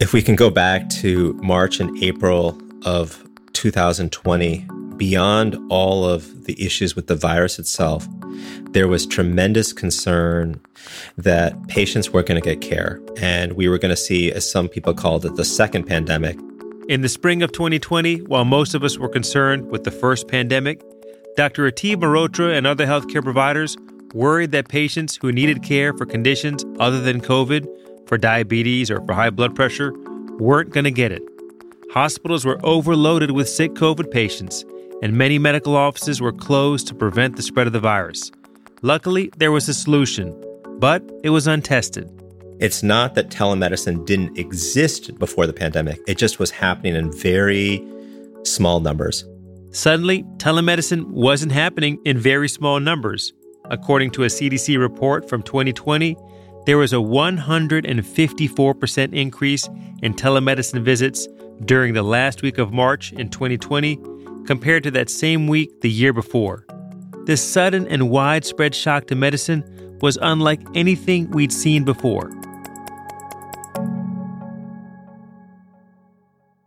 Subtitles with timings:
[0.00, 3.22] If we can go back to March and April of
[3.52, 8.08] 2020, beyond all of the issues with the virus itself,
[8.70, 10.58] there was tremendous concern
[11.18, 12.98] that patients weren't going to get care.
[13.20, 16.38] And we were going to see, as some people called it, the second pandemic.
[16.88, 20.80] In the spring of 2020, while most of us were concerned with the first pandemic,
[21.36, 21.70] Dr.
[21.70, 23.76] Ateeb Mehrotra and other healthcare providers
[24.14, 27.68] worried that patients who needed care for conditions other than COVID,
[28.06, 29.92] for diabetes or for high blood pressure,
[30.38, 31.22] weren't going to get it.
[31.92, 34.64] Hospitals were overloaded with sick COVID patients,
[35.02, 38.30] and many medical offices were closed to prevent the spread of the virus.
[38.82, 40.34] Luckily, there was a solution,
[40.78, 42.08] but it was untested.
[42.60, 47.84] It's not that telemedicine didn't exist before the pandemic, it just was happening in very
[48.44, 49.24] small numbers.
[49.72, 53.32] Suddenly, telemedicine wasn't happening in very small numbers.
[53.66, 56.16] According to a CDC report from 2020,
[56.70, 59.68] there was a 154% increase
[60.04, 61.26] in telemedicine visits
[61.64, 63.98] during the last week of March in 2020
[64.46, 66.64] compared to that same week the year before.
[67.26, 72.30] This sudden and widespread shock to medicine was unlike anything we'd seen before.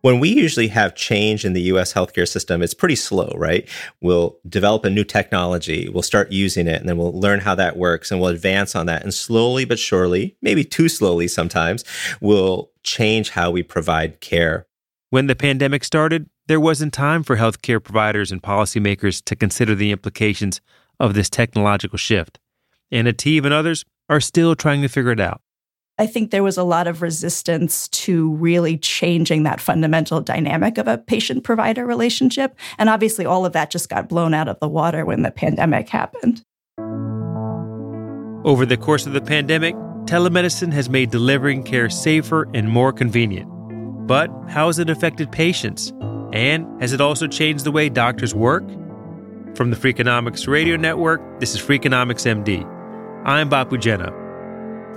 [0.04, 3.70] When we usually have change in the US healthcare system, it's pretty slow, right?
[4.02, 7.78] We'll develop a new technology, we'll start using it, and then we'll learn how that
[7.78, 9.04] works and we'll advance on that.
[9.04, 11.86] And slowly but surely, maybe too slowly sometimes,
[12.20, 14.68] we'll change how we provide care.
[15.10, 19.94] When the pandemic started, there wasn't time for healthcare providers and policymakers to consider the
[19.94, 20.60] implications
[21.00, 22.42] of this technological shift.
[22.92, 25.40] And Ateeb and others are still trying to figure it out.
[26.00, 30.88] I think there was a lot of resistance to really changing that fundamental dynamic of
[30.88, 32.58] a patient provider relationship.
[32.80, 35.90] And obviously, all of that just got blown out of the water when the pandemic
[35.90, 36.42] happened.
[38.44, 43.48] Over the course of the pandemic, telemedicine has made delivering care safer and more convenient.
[44.08, 45.94] But how has it affected patients?
[46.34, 48.68] And has it also changed the way doctors work?
[49.56, 52.66] From the Freakonomics Radio Network, this is Freakonomics MD.
[53.26, 54.23] I'm Bapu Jena.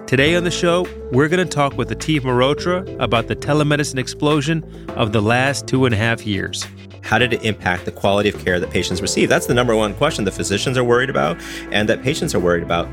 [0.07, 4.63] Today on the show, we're going to talk with Ateeb Mehrotra about the telemedicine explosion
[4.91, 6.65] of the last two and a half years.
[7.03, 9.29] How did it impact the quality of care that patients receive?
[9.29, 11.39] That's the number one question that physicians are worried about
[11.73, 12.87] and that patients are worried about.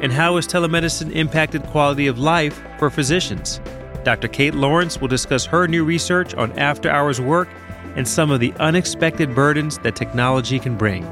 [0.00, 3.60] And how has telemedicine impacted quality of life for physicians?
[4.04, 4.28] Dr.
[4.28, 7.48] Kate Lawrence will discuss her new research on after hours work
[7.96, 11.02] and some of the unexpected burdens that technology can bring.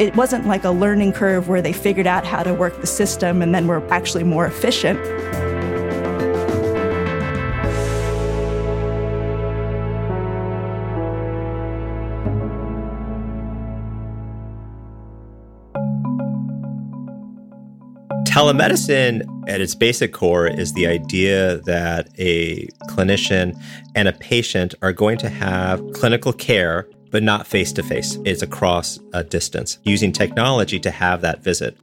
[0.00, 3.42] It wasn't like a learning curve where they figured out how to work the system
[3.42, 4.98] and then were actually more efficient.
[18.24, 23.54] Telemedicine, at its basic core, is the idea that a clinician
[23.94, 28.18] and a patient are going to have clinical care, but not face to face.
[28.24, 31.76] It's across a distance, using technology to have that visit.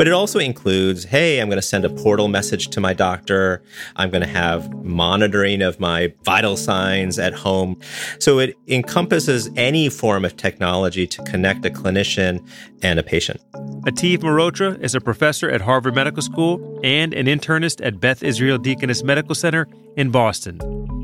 [0.00, 3.62] But it also includes hey, I'm going to send a portal message to my doctor.
[3.96, 7.78] I'm going to have monitoring of my vital signs at home.
[8.18, 12.40] So it encompasses any form of technology to connect a clinician
[12.82, 13.42] and a patient.
[13.84, 18.56] Ateeb Mehrotra is a professor at Harvard Medical School and an internist at Beth Israel
[18.56, 20.58] Deaconess Medical Center in Boston.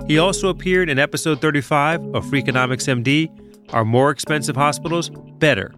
[0.07, 3.29] He also appeared in episode 35 of Freakonomics MD
[3.75, 5.75] Are More Expensive Hospitals Better?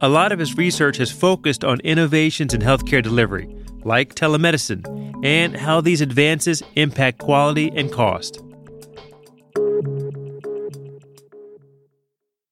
[0.00, 3.48] A lot of his research has focused on innovations in healthcare delivery,
[3.82, 4.84] like telemedicine,
[5.24, 8.40] and how these advances impact quality and cost.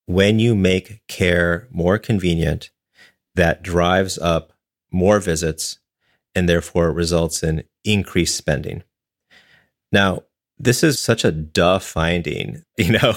[0.07, 2.71] When you make care more convenient,
[3.37, 4.53] that drives up
[4.91, 5.79] more visits
[6.35, 8.83] and therefore results in increased spending.
[9.93, 10.25] Now,
[10.59, 12.63] This is such a duh finding.
[12.79, 13.15] You know,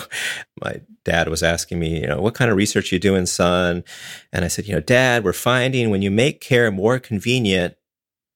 [0.61, 3.83] my dad was asking me, you know, what kind of research you doing, son?
[4.31, 7.75] And I said, you know, dad, we're finding when you make care more convenient,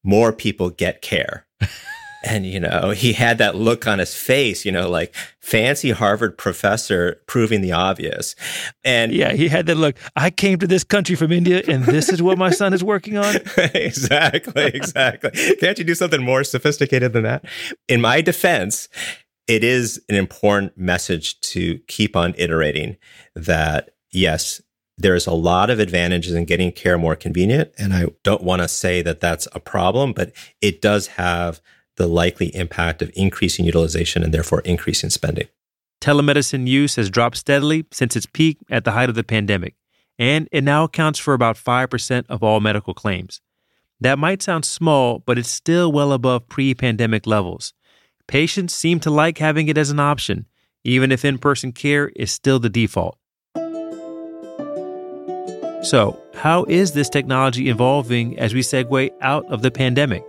[0.03, 1.47] more people get care.
[2.23, 6.37] and, you know, he had that look on his face, you know, like fancy Harvard
[6.37, 8.35] professor proving the obvious.
[8.83, 9.97] And Yeah, he had that look.
[10.15, 13.17] I came to this country from India and this is what my son is working
[13.17, 13.35] on.
[13.57, 15.31] exactly, exactly.
[15.57, 17.43] Can't you do something more sophisticated than that?
[17.89, 18.87] In my defense,
[19.47, 22.95] it is an important message to keep on iterating
[23.35, 24.61] that yes,
[24.97, 27.71] there's a lot of advantages in getting care more convenient.
[27.77, 30.31] And I don't want to say that that's a problem, but
[30.61, 31.61] it does have
[31.97, 35.47] the likely impact of increasing utilization and therefore increasing spending.
[36.01, 39.75] Telemedicine use has dropped steadily since its peak at the height of the pandemic,
[40.19, 43.41] and it now accounts for about 5% of all medical claims.
[44.01, 47.73] That might sound small, but it's still well above pre pandemic levels.
[48.27, 50.45] Patients seem to like having it as an option,
[50.83, 53.17] even if in person care is still the default.
[55.83, 60.25] So, how is this technology evolving as we segue out of the pandemic?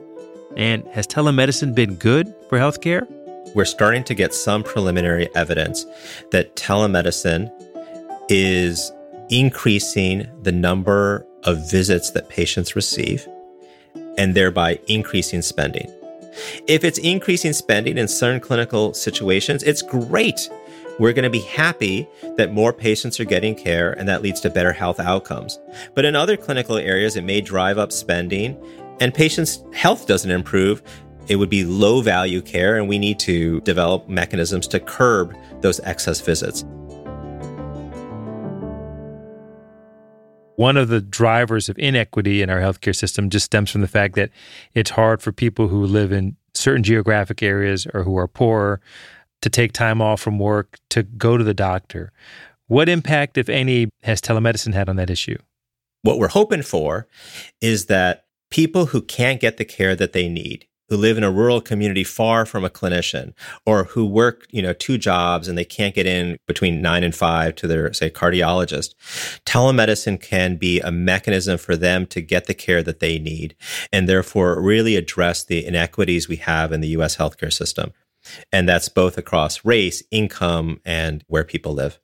[0.56, 3.06] And has telemedicine been good for healthcare?
[3.55, 5.87] We're starting to get some preliminary evidence
[6.31, 7.51] that telemedicine
[8.29, 8.93] is
[9.31, 13.29] increasing the number of visits that patients receive
[14.17, 15.91] and thereby increasing spending.
[16.67, 20.49] If it's increasing spending in certain clinical situations, it's great.
[20.99, 24.51] We're going to be happy that more patients are getting care and that leads to
[24.51, 25.59] better health outcomes.
[25.95, 28.56] But in other clinical areas, it may drive up spending
[29.00, 30.82] and patients' health doesn't improve.
[31.29, 35.81] It would be low value care, and we need to develop mechanisms to curb those
[35.81, 36.64] excess visits.
[40.56, 44.14] One of the drivers of inequity in our healthcare system just stems from the fact
[44.14, 44.31] that
[44.75, 48.81] it's hard for people who live in certain geographic areas or who are poor
[49.43, 52.12] to take time off from work to go to the doctor.
[52.69, 55.38] What impact, if any, has telemedicine had on that issue?
[56.02, 57.08] What we're hoping for
[57.61, 58.24] is that
[58.55, 62.05] people who can't get the care that they need, who live in a rural community
[62.05, 63.33] far from a clinician,
[63.67, 67.17] or who work, you know, two jobs and they can't get in between nine and
[67.17, 68.95] five to their, say, cardiologist,
[69.45, 73.56] telemedicine can be a mechanism for them to get the care that they need
[73.93, 77.93] and therefore really address the inequities we have in the US healthcare system.
[78.53, 81.99] And that's both across race, income, and where people live.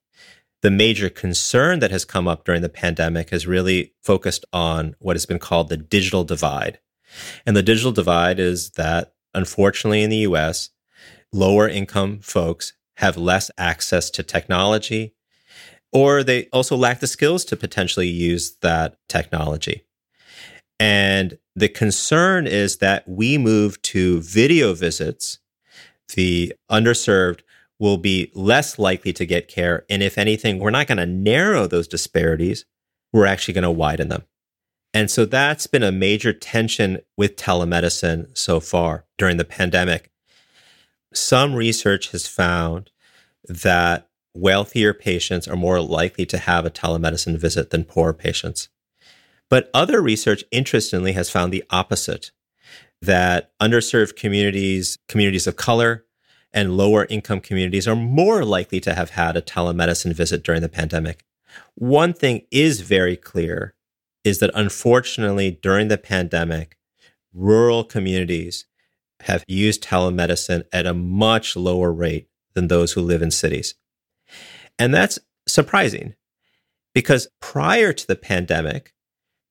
[0.62, 5.16] The major concern that has come up during the pandemic has really focused on what
[5.16, 6.80] has been called the digital divide.
[7.46, 10.70] And the digital divide is that, unfortunately, in the US,
[11.32, 15.14] lower income folks have less access to technology,
[15.92, 19.84] or they also lack the skills to potentially use that technology.
[20.78, 25.38] And the concern is that we move to video visits,
[26.14, 27.40] the underserved
[27.80, 29.84] will be less likely to get care.
[29.90, 32.66] And if anything, we're not going to narrow those disparities,
[33.12, 34.22] we're actually going to widen them.
[34.92, 40.10] And so that's been a major tension with telemedicine so far during the pandemic.
[41.14, 42.90] Some research has found
[43.48, 48.68] that wealthier patients are more likely to have a telemedicine visit than poor patients.
[49.48, 52.30] But other research, interestingly, has found the opposite
[53.02, 56.04] that underserved communities, communities of color,
[56.52, 60.68] and lower income communities are more likely to have had a telemedicine visit during the
[60.68, 61.24] pandemic.
[61.74, 63.74] One thing is very clear
[64.24, 66.76] is that unfortunately, during the pandemic,
[67.32, 68.66] rural communities
[69.20, 73.74] have used telemedicine at a much lower rate than those who live in cities.
[74.78, 76.14] And that's surprising
[76.94, 78.92] because prior to the pandemic,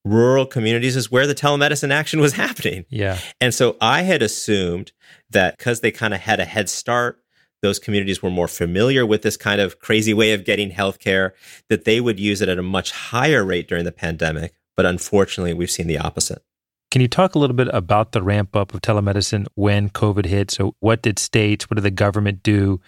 [0.05, 2.85] rural communities is where the telemedicine action was happening.
[2.89, 3.17] Yeah.
[3.39, 4.91] And so I had assumed
[5.29, 7.21] that because they kind of had a head start,
[7.61, 11.31] those communities were more familiar with this kind of crazy way of getting healthcare,
[11.69, 14.53] that they would use it at a much higher rate during the pandemic.
[14.77, 16.41] But unfortunately, we've seen the opposite.
[16.89, 20.51] Can you talk a little bit about the ramp up of telemedicine when COVID hit?
[20.51, 22.81] So, what did states, what did the government do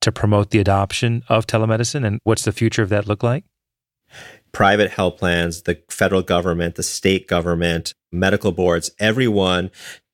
[0.00, 3.44] to promote the adoption of telemedicine, and what's the future of that look like?
[4.52, 9.70] Private health plans, the federal government, the state government, medical boards, everyone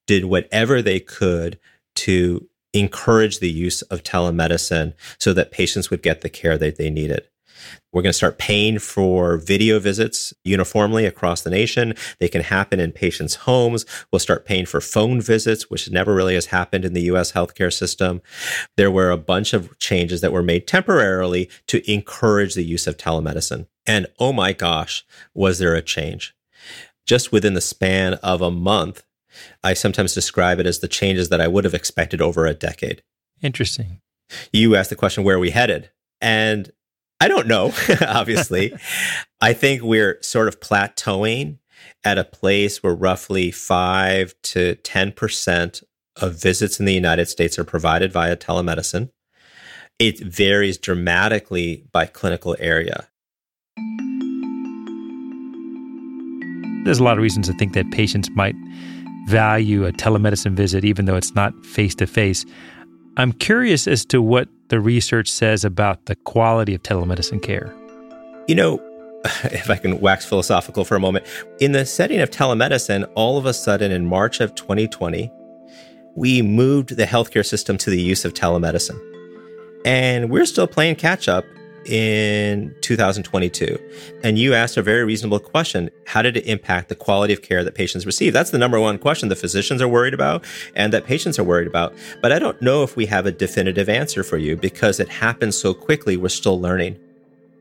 [0.06, 1.58] did whatever they could
[1.96, 6.90] to encourage the use of telemedicine so that patients would get the care that they
[6.90, 7.26] needed.
[7.92, 11.94] We're going to start paying for video visits uniformly across the nation.
[12.20, 13.86] They can happen in patients' homes.
[14.12, 17.72] We'll start paying for phone visits, which never really has happened in the US healthcare
[17.72, 18.20] system.
[18.76, 22.96] There were a bunch of changes that were made temporarily to encourage the use of
[22.96, 23.66] telemedicine.
[23.86, 26.34] And oh my gosh, was there a change?
[27.06, 29.04] Just within the span of a month,
[29.62, 33.02] I sometimes describe it as the changes that I would have expected over a decade.
[33.42, 34.00] Interesting.
[34.52, 35.90] You asked the question, where are we headed?
[36.20, 36.72] And
[37.20, 37.72] I don't know,
[38.06, 38.74] obviously.
[39.40, 41.58] I think we're sort of plateauing
[42.04, 45.82] at a place where roughly 5 to 10%
[46.20, 49.10] of visits in the United States are provided via telemedicine.
[49.98, 53.08] It varies dramatically by clinical area.
[56.84, 58.54] There's a lot of reasons to think that patients might
[59.26, 62.44] value a telemedicine visit, even though it's not face to face.
[63.16, 67.74] I'm curious as to what the research says about the quality of telemedicine care.
[68.48, 68.80] You know,
[69.44, 71.26] if I can wax philosophical for a moment,
[71.60, 75.30] in the setting of telemedicine, all of a sudden in March of 2020,
[76.14, 79.00] we moved the healthcare system to the use of telemedicine.
[79.84, 81.44] And we're still playing catch up
[81.86, 83.78] in 2022.
[84.22, 85.90] And you asked a very reasonable question.
[86.06, 88.32] How did it impact the quality of care that patients receive?
[88.32, 91.68] That's the number one question the physicians are worried about and that patients are worried
[91.68, 91.94] about.
[92.22, 95.56] But I don't know if we have a definitive answer for you because it happens
[95.56, 96.16] so quickly.
[96.16, 96.98] We're still learning.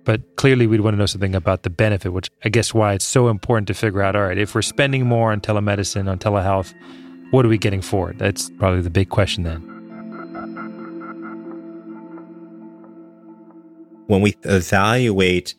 [0.04, 3.06] But clearly, we'd want to know something about the benefit, which I guess why it's
[3.06, 6.76] so important to figure out all right, if we're spending more on telemedicine, on telehealth,
[7.32, 8.20] what are we getting for it?
[8.20, 9.75] That's probably the big question then.
[14.08, 15.56] When we evaluate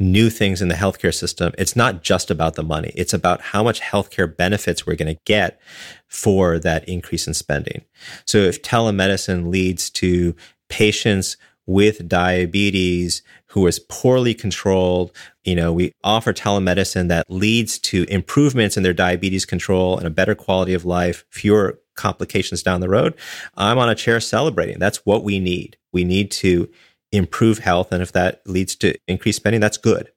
[0.00, 2.92] new things in the healthcare system, it's not just about the money.
[2.94, 5.60] It's about how much healthcare benefits we're going to get
[6.06, 7.84] for that increase in spending.
[8.24, 10.36] So if telemedicine leads to
[10.68, 15.12] patients with diabetes who is poorly controlled,
[15.44, 20.10] you know, we offer telemedicine that leads to improvements in their diabetes control and a
[20.10, 23.14] better quality of life, fewer complications down the road.
[23.56, 24.78] I'm on a chair celebrating.
[24.78, 25.76] That's what we need.
[25.92, 26.70] We need to
[27.12, 27.92] improve health.
[27.92, 30.10] And if that leads to increased spending, that's good.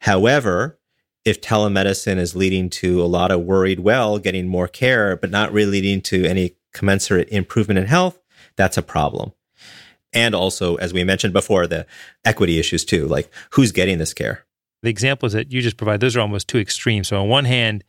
[0.00, 0.78] However,
[1.24, 5.52] if telemedicine is leading to a lot of worried well getting more care, but not
[5.52, 8.18] really leading to any commensurate improvement in health,
[8.56, 9.32] that's a problem.
[10.12, 11.86] And also, as we mentioned before, the
[12.24, 14.44] equity issues too, like who's getting this care?
[14.82, 17.04] The examples that you just provide, those are almost too extreme.
[17.04, 17.84] So, on one hand,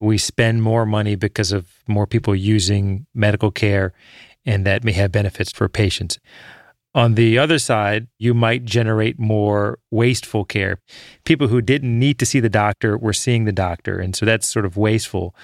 [0.00, 3.92] we spend more money because of more people using medical care,
[4.44, 6.18] and that may have benefits for patients.
[6.94, 10.78] On the other side, you might generate more wasteful care.
[11.24, 13.98] People who didn't need to see the doctor were seeing the doctor.
[13.98, 15.34] And so that's sort of wasteful.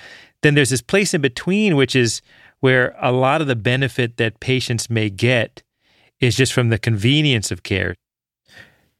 [0.43, 2.23] Then there's this place in between, which is
[2.61, 5.63] where a lot of the benefit that patients may get
[6.21, 7.97] is just from the convenience of care.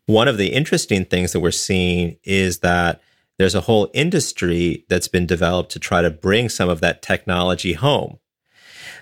[0.07, 3.01] One of the interesting things that we're seeing is that
[3.39, 7.75] there's a whole industry that's been developed to try to bring some of that technology
[7.75, 8.19] home.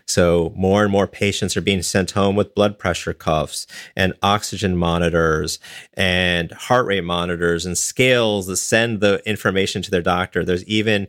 [0.08, 4.76] So more and more patients are being sent home with blood pressure cuffs and oxygen
[4.76, 5.58] monitors
[5.94, 10.44] and heart rate monitors and scales that send the information to their doctor.
[10.44, 11.08] There's even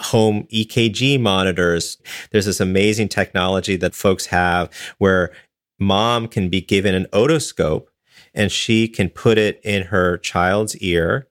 [0.00, 1.98] home EKG monitors.
[2.32, 5.30] There's this amazing technology that folks have where
[5.78, 7.86] mom can be given an otoscope
[8.34, 11.28] and she can put it in her child's ear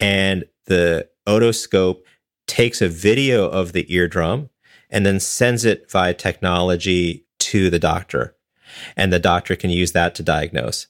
[0.00, 2.00] and the otoscope
[2.46, 4.48] takes a video of the eardrum
[4.90, 8.34] and then sends it via technology to the doctor.
[8.96, 10.86] And the doctor can use that to diagnose.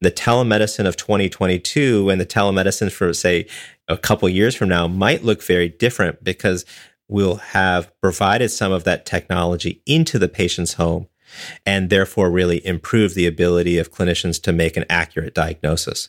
[0.00, 3.46] The telemedicine of 2022 and the telemedicine for, say,
[3.88, 6.64] a couple years from now might look very different because
[7.08, 11.08] we'll have provided some of that technology into the patient's home
[11.64, 16.08] and therefore really improve the ability of clinicians to make an accurate diagnosis.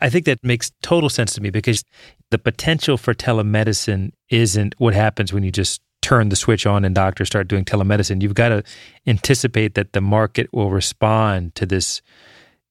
[0.00, 1.84] I think that makes total sense to me because
[2.30, 6.94] the potential for telemedicine isn't what happens when you just turn the switch on and
[6.94, 8.20] doctors start doing telemedicine.
[8.22, 8.62] You've got to
[9.06, 12.02] anticipate that the market will respond to this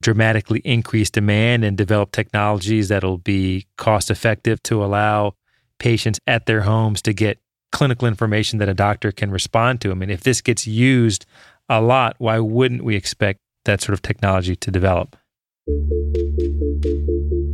[0.01, 5.33] dramatically increased demand and develop technologies that'll be cost effective to allow
[5.79, 7.39] patients at their homes to get
[7.71, 9.91] clinical information that a doctor can respond to.
[9.91, 11.25] I mean, if this gets used
[11.69, 15.15] a lot, why wouldn't we expect that sort of technology to develop?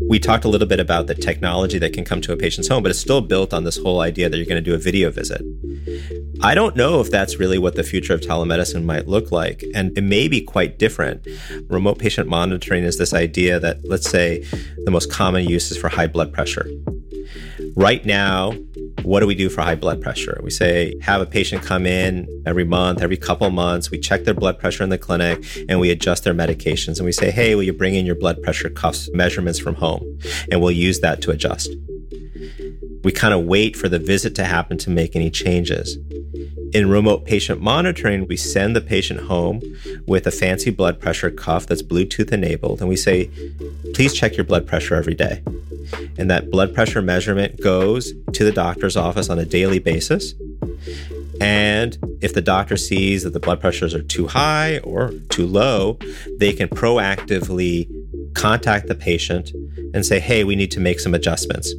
[0.07, 2.83] We talked a little bit about the technology that can come to a patient's home,
[2.83, 5.11] but it's still built on this whole idea that you're going to do a video
[5.11, 5.41] visit.
[6.41, 9.63] I don't know if that's really what the future of telemedicine might look like.
[9.73, 11.27] And it may be quite different.
[11.67, 14.43] Remote patient monitoring is this idea that, let's say,
[14.85, 16.69] the most common use is for high blood pressure.
[17.77, 18.53] Right now,
[19.03, 20.39] what do we do for high blood pressure?
[20.41, 23.91] We say, have a patient come in every month, every couple months.
[23.91, 26.97] We check their blood pressure in the clinic and we adjust their medications.
[26.97, 30.01] And we say, hey, will you bring in your blood pressure cuffs measurements from home?
[30.51, 31.69] And we'll use that to adjust.
[33.03, 35.99] We kind of wait for the visit to happen to make any changes.
[36.73, 39.61] In remote patient monitoring, we send the patient home
[40.07, 43.29] with a fancy blood pressure cuff that's Bluetooth enabled, and we say,
[43.93, 45.43] please check your blood pressure every day.
[46.17, 50.33] And that blood pressure measurement goes to the doctor's office on a daily basis.
[51.39, 55.99] And if the doctor sees that the blood pressures are too high or too low,
[56.39, 57.87] they can proactively
[58.33, 59.51] contact the patient
[59.93, 61.73] and say, hey, we need to make some adjustments.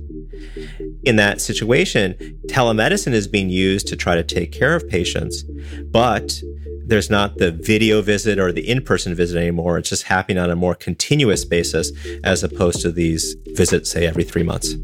[1.04, 2.14] In that situation,
[2.48, 5.42] telemedicine is being used to try to take care of patients,
[5.90, 6.40] but
[6.88, 9.78] there's not the video visit or the in person visit anymore.
[9.78, 11.92] It's just happening on a more continuous basis
[12.24, 14.74] as opposed to these visits, say, every three months.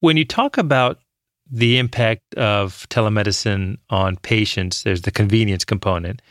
[0.00, 0.98] When you talk about
[1.50, 6.22] the impact of telemedicine on patients, there's the convenience component.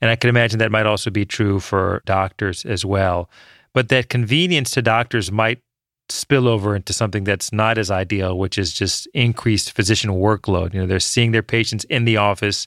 [0.00, 3.30] And I can imagine that might also be true for doctors as well.
[3.72, 5.60] But that convenience to doctors might
[6.08, 10.74] spill over into something that's not as ideal, which is just increased physician workload.
[10.74, 12.66] You know, they're seeing their patients in the office,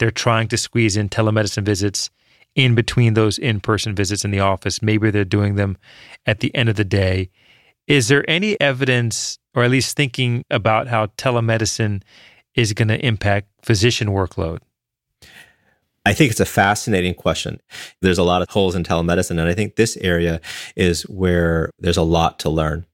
[0.00, 2.10] they're trying to squeeze in telemedicine visits
[2.56, 4.82] in between those in person visits in the office.
[4.82, 5.76] Maybe they're doing them
[6.26, 7.30] at the end of the day.
[7.86, 12.02] Is there any evidence, or at least thinking about how telemedicine
[12.54, 14.58] is going to impact physician workload?
[16.06, 17.60] I think it's a fascinating question.
[18.00, 20.40] There's a lot of holes in telemedicine, and I think this area
[20.76, 22.86] is where there's a lot to learn.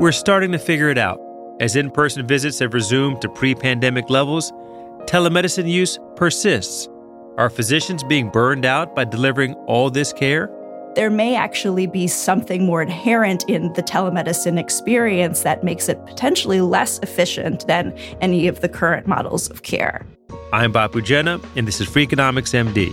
[0.00, 1.20] We're starting to figure it out.
[1.60, 4.50] As in person visits have resumed to pre pandemic levels,
[5.04, 6.88] telemedicine use persists.
[7.36, 10.50] Are physicians being burned out by delivering all this care?
[10.94, 16.62] There may actually be something more inherent in the telemedicine experience that makes it potentially
[16.62, 20.04] less efficient than any of the current models of care.
[20.52, 22.92] I'm Bapu Jena, and this is Freakonomics MD.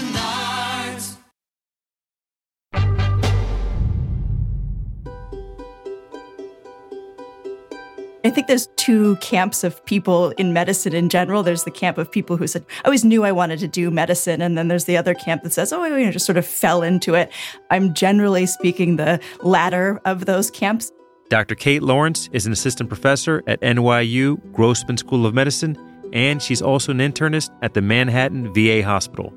[8.31, 11.43] Think there's two camps of people in medicine in general.
[11.43, 14.41] There's the camp of people who said, I always knew I wanted to do medicine.
[14.41, 16.81] And then there's the other camp that says, oh, you know, just sort of fell
[16.81, 17.31] into it.
[17.69, 20.91] I'm generally speaking the latter of those camps.
[21.29, 21.55] Dr.
[21.55, 25.77] Kate Lawrence is an assistant professor at NYU Grossman School of Medicine,
[26.11, 29.33] and she's also an internist at the Manhattan VA Hospital.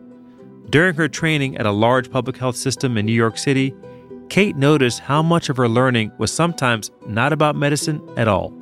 [0.70, 3.72] During her training at a large public health system in New York City,
[4.28, 8.52] Kate noticed how much of her learning was sometimes not about medicine at all.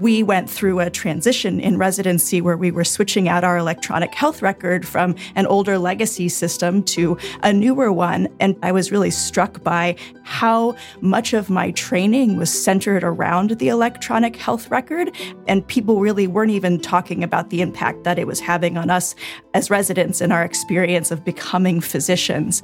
[0.00, 4.42] We went through a transition in residency where we were switching out our electronic health
[4.42, 8.28] record from an older legacy system to a newer one.
[8.40, 13.68] And I was really struck by how much of my training was centered around the
[13.68, 15.14] electronic health record.
[15.46, 19.14] And people really weren't even talking about the impact that it was having on us
[19.54, 22.62] as residents and our experience of becoming physicians.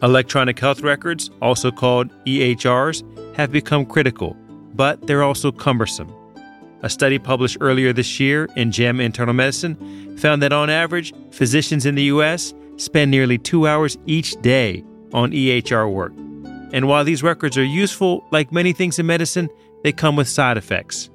[0.00, 3.02] Electronic health records, also called EHRs,
[3.36, 4.36] have become critical,
[4.74, 6.14] but they're also cumbersome.
[6.82, 11.86] A study published earlier this year in JAMA Internal Medicine found that on average, physicians
[11.86, 16.12] in the US spend nearly two hours each day on EHR work.
[16.72, 19.48] And while these records are useful, like many things in medicine,
[19.82, 21.10] they come with side effects.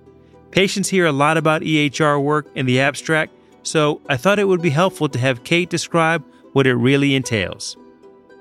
[0.51, 3.31] Patients hear a lot about EHR work in the abstract,
[3.63, 7.77] so I thought it would be helpful to have Kate describe what it really entails.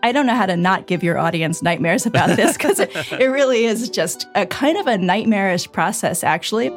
[0.02, 3.26] I don't know how to not give your audience nightmares about this because it, it
[3.26, 6.72] really is just a kind of a nightmarish process, actually.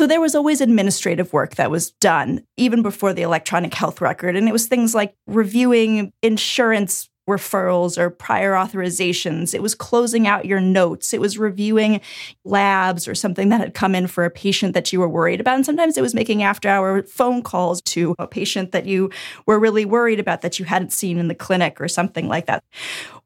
[0.00, 4.34] So there was always administrative work that was done even before the electronic health record.
[4.34, 9.54] And it was things like reviewing insurance referrals or prior authorizations.
[9.54, 11.12] It was closing out your notes.
[11.12, 12.00] It was reviewing
[12.46, 15.56] labs or something that had come in for a patient that you were worried about.
[15.56, 19.10] And sometimes it was making after hour phone calls to a patient that you
[19.44, 22.64] were really worried about that you hadn't seen in the clinic or something like that.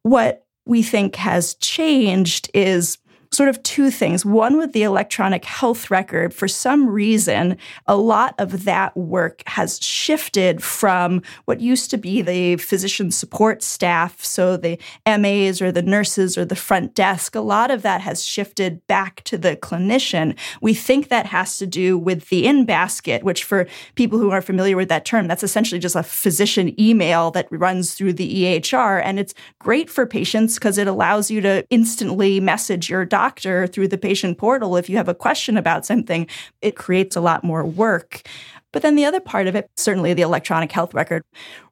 [0.02, 2.98] What we think has changed is
[3.34, 4.24] sort of two things.
[4.24, 9.82] One, with the electronic health record, for some reason, a lot of that work has
[9.82, 15.82] shifted from what used to be the physician support staff, so the MAs or the
[15.82, 17.34] nurses or the front desk.
[17.34, 20.36] A lot of that has shifted back to the clinician.
[20.60, 23.66] We think that has to do with the in basket, which, for
[23.96, 27.94] people who aren't familiar with that term, that's essentially just a physician email that runs
[27.94, 29.02] through the EHR.
[29.04, 33.66] And it's great for patients because it allows you to instantly message your doctor doctor
[33.66, 36.26] through the patient portal if you have a question about something.
[36.60, 38.22] It creates a lot more work.
[38.70, 41.22] But then the other part of it, certainly the electronic health record,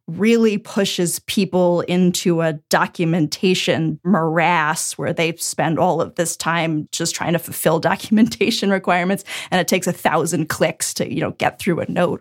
[0.08, 7.14] really pushes people into a documentation morass where they spend all of this time just
[7.14, 11.58] trying to fulfill documentation requirements and it takes a thousand clicks to you know get
[11.60, 12.20] through a note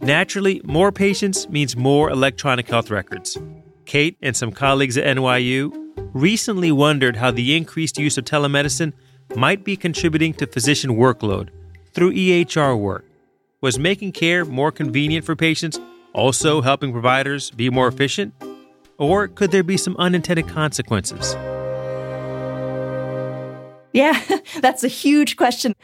[0.00, 3.36] naturally more patients means more electronic health records
[3.84, 5.81] kate and some colleagues at nyu
[6.12, 8.92] recently wondered how the increased use of telemedicine
[9.34, 11.48] might be contributing to physician workload
[11.92, 13.04] through EHR work.
[13.60, 15.78] Was making care more convenient for patients
[16.12, 18.34] also helping providers be more efficient?
[18.98, 21.34] Or could there be some unintended consequences?
[23.92, 24.20] Yeah,
[24.60, 25.74] that's a huge question.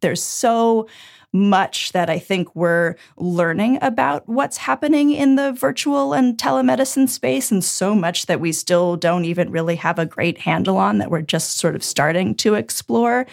[0.00, 0.88] There's so
[1.32, 7.50] much that I think we're learning about what's happening in the virtual and telemedicine space,
[7.50, 11.10] and so much that we still don't even really have a great handle on that
[11.10, 13.26] we're just sort of starting to explore.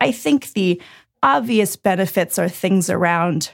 [0.00, 0.80] I think the
[1.22, 3.52] obvious benefits are things around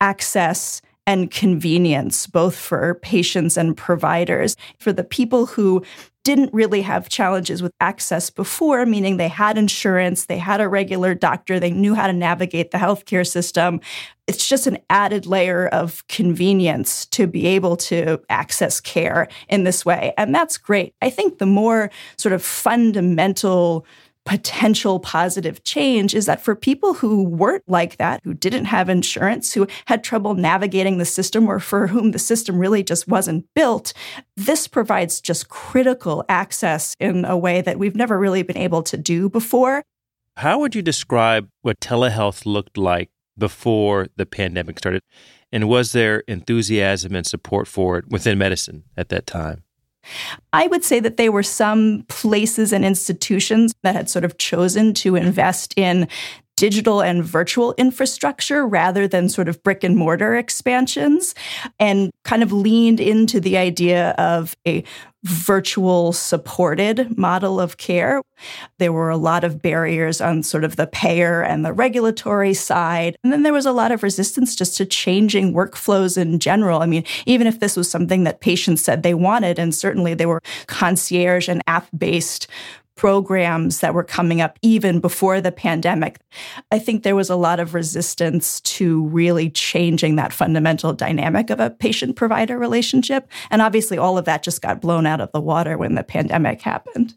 [0.00, 4.56] access and convenience, both for patients and providers.
[4.78, 5.84] For the people who
[6.22, 11.14] didn't really have challenges with access before, meaning they had insurance, they had a regular
[11.14, 13.80] doctor, they knew how to navigate the healthcare system.
[14.26, 19.84] It's just an added layer of convenience to be able to access care in this
[19.84, 20.12] way.
[20.18, 20.94] And that's great.
[21.00, 23.86] I think the more sort of fundamental
[24.30, 29.52] potential positive change is that for people who weren't like that, who didn't have insurance,
[29.52, 33.92] who had trouble navigating the system, or for whom the system really just wasn't built,
[34.36, 38.96] this provides just critical access in a way that we've never really been able to
[38.96, 39.82] do before.
[40.36, 45.02] How would you describe what telehealth looked like before the pandemic started?
[45.50, 49.64] And was there enthusiasm and support for it within medicine at that time?
[50.52, 54.94] I would say that there were some places and institutions that had sort of chosen
[54.94, 56.08] to invest in
[56.60, 61.34] digital and virtual infrastructure rather than sort of brick and mortar expansions
[61.78, 64.84] and kind of leaned into the idea of a
[65.24, 68.20] virtual supported model of care.
[68.78, 73.16] There were a lot of barriers on sort of the payer and the regulatory side.
[73.24, 76.82] And then there was a lot of resistance just to changing workflows in general.
[76.82, 80.28] I mean, even if this was something that patients said they wanted, and certainly there
[80.28, 82.46] were concierge and app based
[83.00, 86.20] programs that were coming up even before the pandemic.
[86.70, 91.60] I think there was a lot of resistance to really changing that fundamental dynamic of
[91.60, 93.26] a patient provider relationship.
[93.50, 96.60] And obviously, all of that just got blown out of the water when the pandemic
[96.60, 97.14] happened.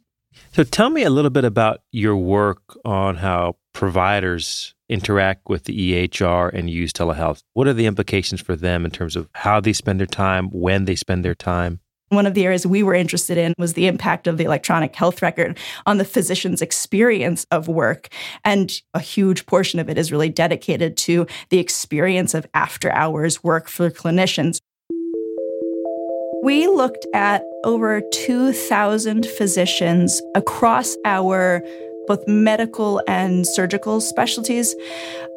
[0.53, 6.07] So, tell me a little bit about your work on how providers interact with the
[6.07, 7.43] EHR and use telehealth.
[7.55, 10.85] What are the implications for them in terms of how they spend their time, when
[10.85, 11.81] they spend their time?
[12.13, 15.21] One of the areas we were interested in was the impact of the electronic health
[15.21, 18.09] record on the physician's experience of work.
[18.43, 23.43] And a huge portion of it is really dedicated to the experience of after hours
[23.43, 24.59] work for clinicians.
[26.43, 31.63] We looked at over 2,000 physicians across our
[32.05, 34.75] both medical and surgical specialties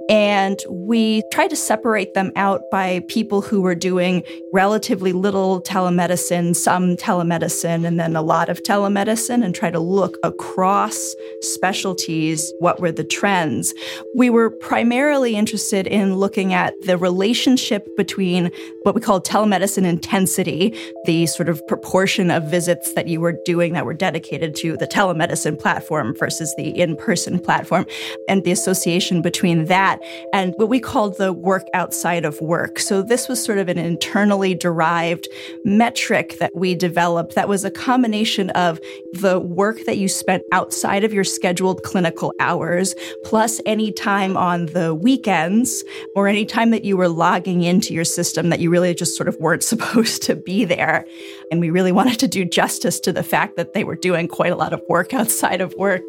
[0.09, 6.55] and we tried to separate them out by people who were doing relatively little telemedicine,
[6.55, 12.81] some telemedicine, and then a lot of telemedicine, and try to look across specialties what
[12.81, 13.75] were the trends.
[14.14, 18.51] We were primarily interested in looking at the relationship between
[18.83, 20.73] what we call telemedicine intensity,
[21.05, 24.87] the sort of proportion of visits that you were doing that were dedicated to the
[24.87, 27.87] telemedicine platform versus the in person platform,
[28.29, 32.79] and the association between that that and what we called the work outside of work.
[32.79, 35.29] So this was sort of an internally derived
[35.65, 38.81] metric that we developed that was a combination of
[39.13, 44.67] the work that you spent outside of your scheduled clinical hours, plus any time on
[44.67, 48.95] the weekends or any time that you were logging into your system that you really
[48.95, 51.05] just sort of weren't supposed to be there.
[51.51, 54.53] And we really wanted to do justice to the fact that they were doing quite
[54.53, 56.03] a lot of work outside of work.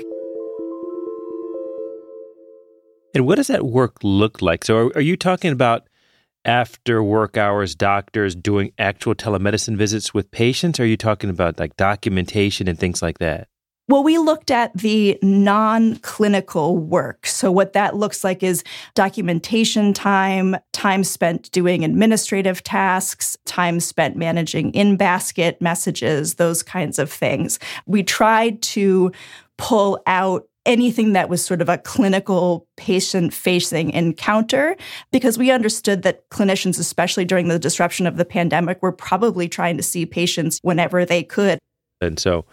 [3.17, 4.63] And what does that work look like?
[4.63, 5.89] So, are, are you talking about
[6.45, 10.80] after work hours doctors doing actual telemedicine visits with patients?
[10.80, 13.47] Are you talking about like documentation and things like that?
[13.88, 17.25] Well, we looked at the non clinical work.
[17.25, 24.15] So, what that looks like is documentation time, time spent doing administrative tasks, time spent
[24.15, 27.58] managing in basket messages, those kinds of things.
[27.88, 29.12] We tried to
[29.58, 34.75] pull out anything that was sort of a clinical patient facing encounter
[35.12, 39.77] because we understood that clinicians, especially during the disruption of the pandemic, were probably trying
[39.77, 41.58] to see patients whenever they could.
[42.01, 42.45] And so,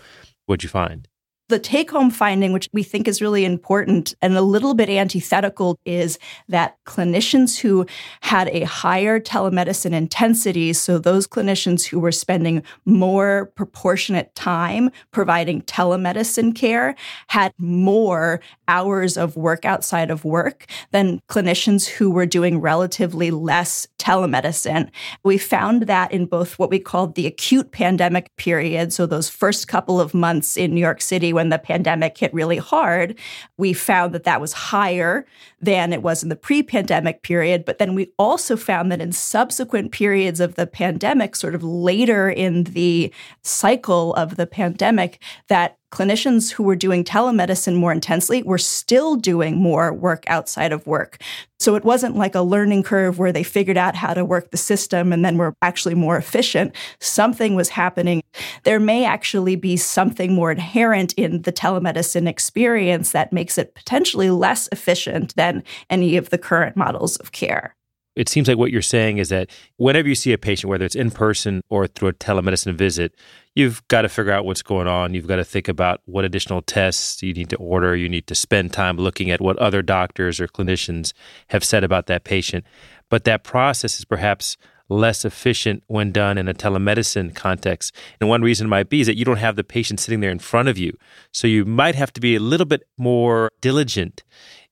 [0.47, 1.07] what'd you find?
[1.51, 5.79] The take home finding, which we think is really important and a little bit antithetical,
[5.85, 7.85] is that clinicians who
[8.23, 15.61] had a higher telemedicine intensity, so those clinicians who were spending more proportionate time providing
[15.63, 16.95] telemedicine care,
[17.29, 23.87] had more hours of work outside of work than clinicians who were doing relatively less
[24.05, 24.91] telemedicine.
[25.23, 29.67] We found that in both what we called the acute pandemic period, so those first
[29.69, 33.19] couple of months in New York City when the pandemic hit really hard,
[33.57, 35.25] we found that that was higher
[35.61, 37.65] than it was in the pre pandemic period.
[37.65, 42.29] But then we also found that in subsequent periods of the pandemic, sort of later
[42.29, 43.13] in the
[43.43, 49.57] cycle of the pandemic, that clinicians who were doing telemedicine more intensely were still doing
[49.57, 51.21] more work outside of work.
[51.61, 54.57] So it wasn't like a learning curve where they figured out how to work the
[54.57, 56.75] system and then were actually more efficient.
[57.01, 58.23] Something was happening.
[58.65, 64.31] There may actually be something more inherent in the telemedicine experience that makes it potentially
[64.31, 67.75] less efficient than any of the current models of care
[68.17, 70.95] it seems like what you're saying is that whenever you see a patient, whether it's
[70.95, 73.15] in person or through a telemedicine visit,
[73.55, 75.15] you've got to figure out what's going on.
[75.15, 77.97] You've got to think about what additional tests you need to order.
[77.97, 81.13] You need to spend time looking at what other doctors or clinicians
[81.49, 82.65] have said about that patient.
[83.11, 84.57] But that process is perhaps
[84.89, 87.95] less efficient when done in a telemedicine context.
[88.21, 90.39] And one reason might be is that you don't have the patient sitting there in
[90.39, 90.97] front of you.
[91.33, 94.23] So you might have to be a little bit more diligent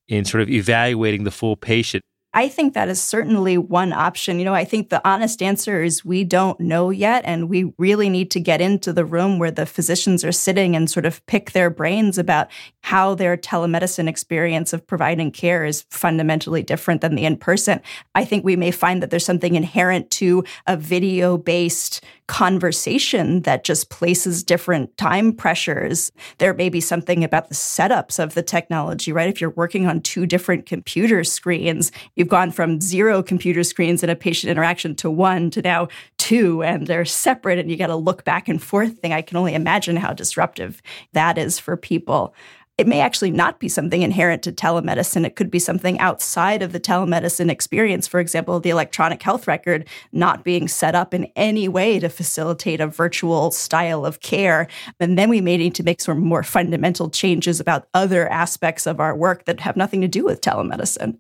[0.07, 4.39] in sort of evaluating the full patient I think that is certainly one option.
[4.39, 7.23] You know, I think the honest answer is we don't know yet.
[7.27, 10.91] And we really need to get into the room where the physicians are sitting and
[10.91, 12.49] sort of pick their brains about
[12.81, 17.81] how their telemedicine experience of providing care is fundamentally different than the in person.
[18.15, 23.63] I think we may find that there's something inherent to a video based conversation that
[23.63, 26.11] just places different time pressures.
[26.39, 29.29] There may be something about the setups of the technology, right?
[29.29, 34.09] If you're working on two different computer screens, you've gone from zero computer screens in
[34.09, 37.97] a patient interaction to one to now two, and they're separate, and you got to
[37.97, 39.13] look back and forth thing.
[39.13, 40.81] I can only imagine how disruptive
[41.13, 42.35] that is for people
[42.79, 45.27] it may actually not be something inherent to telemedicine.
[45.27, 48.09] It could be something outside of the telemedicine experience.
[48.09, 52.81] For example, the electronic health record not being set up in any way to facilitate
[52.81, 54.69] a virtual style of care.
[54.99, 59.01] And then we may need to make some more fundamental changes about other aspects of
[59.01, 61.19] our work that have nothing to do with telemedicine.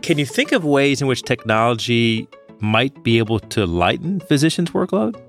[0.00, 2.28] Can you think of ways in which technology
[2.60, 5.20] might be able to lighten physicians' workload?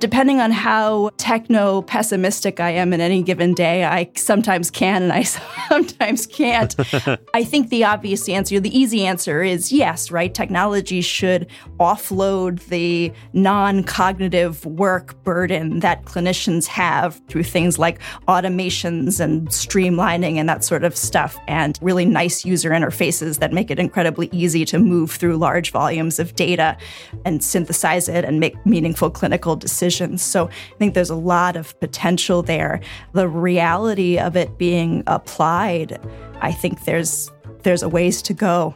[0.00, 5.12] Depending on how techno pessimistic I am in any given day, I sometimes can and
[5.12, 5.22] I
[5.68, 6.74] sometimes can't.
[7.34, 10.32] I think the obvious answer, the easy answer is yes, right?
[10.32, 11.46] Technology should
[11.80, 20.36] offload the non cognitive work burden that clinicians have through things like automations and streamlining
[20.36, 24.64] and that sort of stuff, and really nice user interfaces that make it incredibly easy
[24.64, 26.76] to move through large volumes of data
[27.24, 30.22] and synthesize it and make meaningful clinical decisions decisions.
[30.22, 32.80] So I think there's a lot of potential there.
[33.12, 36.00] The reality of it being applied,
[36.40, 37.30] I think there's
[37.62, 38.74] there's a ways to go.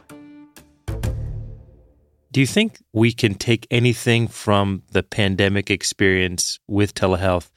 [2.31, 7.51] Do you think we can take anything from the pandemic experience with telehealth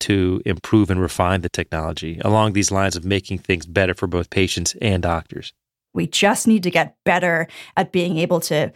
[0.00, 4.30] to improve and refine the technology along these lines of making things better for both
[4.30, 5.52] patients and doctors?
[5.92, 8.72] We just need to get better at being able to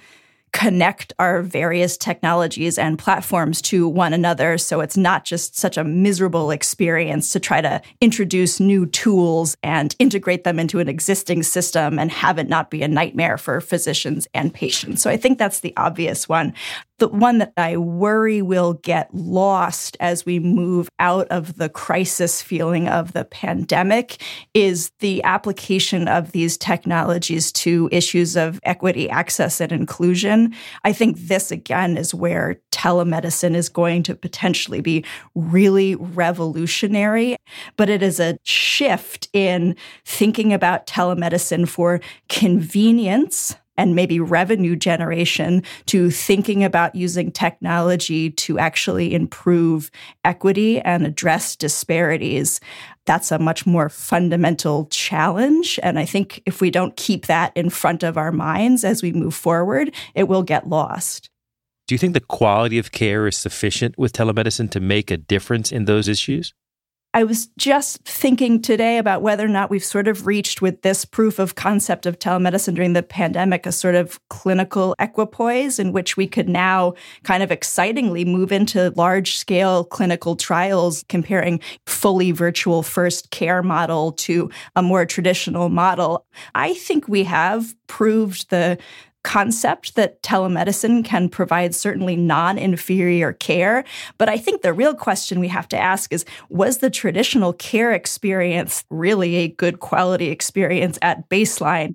[0.54, 5.82] connect our various technologies and platforms to one another so it's not just such a
[5.82, 11.98] miserable experience to try to introduce new tools and integrate them into an existing system
[11.98, 15.02] and have it not be a nightmare for physicians and patients.
[15.02, 16.54] So I think that's the obvious one.
[16.98, 22.40] The one that I worry will get lost as we move out of the crisis
[22.40, 24.22] feeling of the pandemic
[24.54, 30.54] is the application of these technologies to issues of equity, access, and inclusion.
[30.84, 35.04] I think this, again, is where telemedicine is going to potentially be
[35.34, 37.36] really revolutionary,
[37.76, 45.62] but it is a shift in thinking about telemedicine for convenience and maybe revenue generation
[45.86, 49.90] to thinking about using technology to actually improve
[50.24, 52.60] equity and address disparities.
[53.06, 55.78] That's a much more fundamental challenge.
[55.82, 59.12] And I think if we don't keep that in front of our minds as we
[59.12, 61.30] move forward, it will get lost.
[61.86, 65.70] Do you think the quality of care is sufficient with telemedicine to make a difference
[65.70, 66.54] in those issues?
[67.16, 71.04] I was just thinking today about whether or not we've sort of reached with this
[71.04, 76.16] proof of concept of telemedicine during the pandemic a sort of clinical equipoise in which
[76.16, 82.82] we could now kind of excitingly move into large scale clinical trials comparing fully virtual
[82.82, 86.26] first care model to a more traditional model.
[86.56, 88.76] I think we have proved the
[89.24, 93.84] concept that telemedicine can provide certainly non inferior care.
[94.16, 97.92] But I think the real question we have to ask is was the traditional care
[97.92, 101.94] experience really a good quality experience at baseline?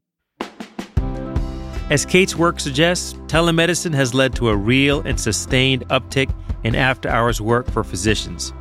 [1.90, 6.32] As Kate's work suggests, telemedicine has led to a real and sustained uptick
[6.64, 8.54] in after hours work for physicians.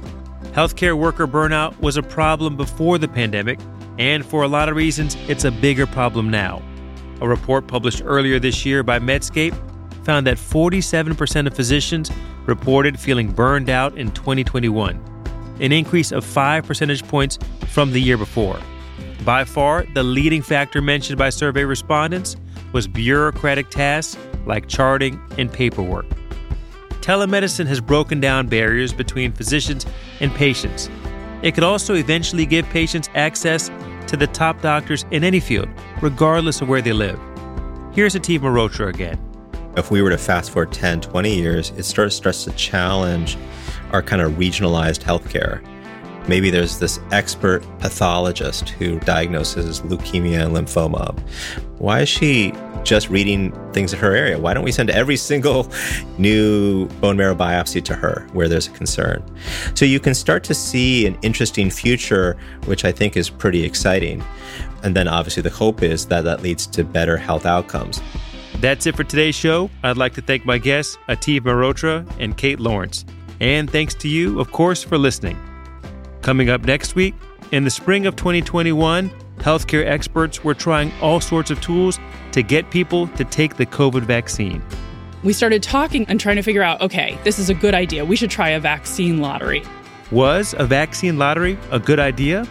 [0.53, 3.61] Healthcare worker burnout was a problem before the pandemic,
[3.99, 6.63] and for a lot of reasons, it's a bigger problem now.
[7.21, 9.55] A report published earlier this year by Medscape
[10.05, 12.11] found that 47% of physicians
[12.47, 14.99] reported feeling burned out in 2021,
[15.61, 18.59] an increase of 5 percentage points from the year before.
[19.25, 22.37] By far, the leading factor mentioned by survey respondents
[22.73, 26.07] was bureaucratic tasks like charting and paperwork.
[27.01, 29.87] Telemedicine has broken down barriers between physicians
[30.21, 30.89] and patients.
[31.43, 33.71] It could also eventually give patients access
[34.09, 35.69] to the top doctors in any field,
[36.01, 37.21] regardless of where they live.
[37.93, 39.19] Here's Ateev Mehrotra again.
[39.77, 43.37] If we were to fast forward 10, 20 years, it starts, starts to challenge
[43.93, 45.63] our kind of regionalized healthcare.
[46.29, 51.19] Maybe there's this expert pathologist who diagnoses leukemia and lymphoma.
[51.79, 52.53] Why is she
[52.85, 54.39] just reading things in her area?
[54.39, 55.73] Why don't we send every single
[56.19, 59.25] new bone marrow biopsy to her where there's a concern?
[59.75, 62.37] So you can start to see an interesting future,
[62.67, 64.23] which I think is pretty exciting.
[64.83, 68.03] And then obviously the hope is that that leads to better health outcomes.
[68.61, 69.71] That's it for today's show.
[69.83, 73.05] I'd like to thank my guests, Ateev Mehrotra and Kate Lawrence.
[73.41, 75.39] And thanks to you, of course, for listening.
[76.29, 77.15] Coming up next week,
[77.53, 81.99] in the spring of 2021, healthcare experts were trying all sorts of tools
[82.33, 84.63] to get people to take the COVID vaccine.
[85.25, 88.05] We started talking and trying to figure out okay, this is a good idea.
[88.05, 89.63] We should try a vaccine lottery.
[90.11, 92.47] Was a vaccine lottery a good idea?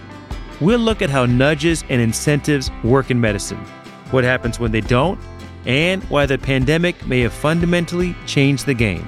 [0.60, 3.64] We'll look at how nudges and incentives work in medicine,
[4.10, 5.20] what happens when they don't,
[5.68, 9.06] and why the pandemic may have fundamentally changed the game.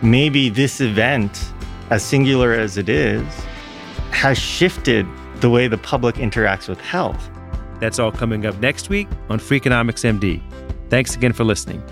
[0.00, 1.52] Maybe this event,
[1.90, 3.26] as singular as it is,
[4.12, 7.30] has shifted the way the public interacts with health.
[7.80, 10.40] That's all coming up next week on Freakonomics MD.
[10.88, 11.82] Thanks again for listening.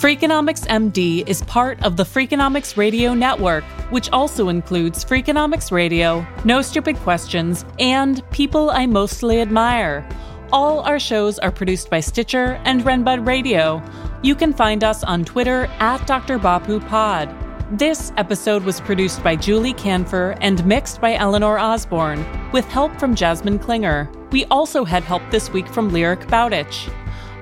[0.00, 6.62] Freakonomics MD is part of the Freakonomics Radio Network, which also includes Freakonomics Radio, No
[6.62, 10.08] Stupid Questions, and People I Mostly Admire.
[10.52, 13.82] All our shows are produced by Stitcher and Renbud Radio.
[14.22, 16.38] You can find us on Twitter at Dr.
[16.38, 17.28] Bapu Pod.
[17.72, 23.14] This episode was produced by Julie Kanfer and mixed by Eleanor Osborne, with help from
[23.14, 24.10] Jasmin Klinger.
[24.32, 26.88] We also had help this week from Lyric Bowditch.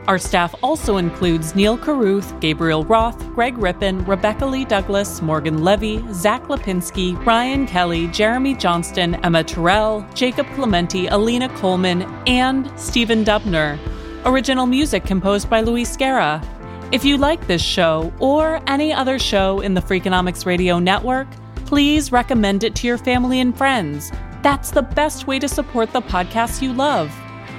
[0.07, 6.05] Our staff also includes Neal Carruth, Gabriel Roth, Greg Rippin, Rebecca Lee Douglas, Morgan Levey,
[6.13, 13.79] Zack Lapinski, Ryan Kelley, Jeremy Johnston, Emma Tyrrell, Jacob Clemente, Alina Kulman, and Stephen Dubner.
[14.27, 16.43] Original music composed by Luis Guerra.
[16.91, 21.29] If you like this show or any other show in the Freakonomics Radio Network,
[21.67, 24.11] please recommend it to your family and friends.
[24.43, 27.15] That's the best way to support the podcast you love.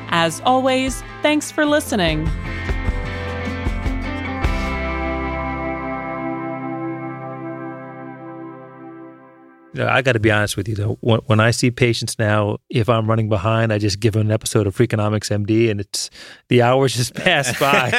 [0.09, 2.27] As always, thanks for listening.
[9.77, 10.97] I got to be honest with you though.
[11.01, 14.31] When, when I see patients now, if I'm running behind, I just give them an
[14.31, 16.09] episode of Freakonomics MD, and it's
[16.47, 17.91] the hours just pass by.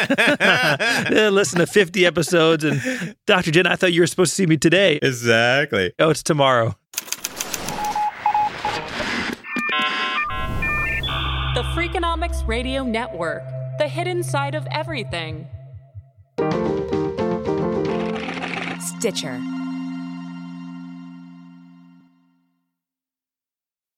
[1.31, 3.51] Listen to 50 episodes, and Dr.
[3.53, 4.99] Jen, I thought you were supposed to see me today.
[5.03, 5.93] Exactly.
[5.99, 6.75] Oh, it's tomorrow.
[11.55, 13.43] The Freakonomics Radio Network,
[13.79, 15.47] the hidden side of everything.
[18.81, 19.41] Stitcher.